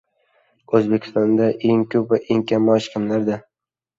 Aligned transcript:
O‘zbekistonda 0.79 1.49
eng 1.73 1.83
ko‘p 1.95 2.09
va 2.13 2.19
eng 2.37 2.43
kam 2.53 2.65
maosh 2.71 2.91
kimlarda? 2.95 3.37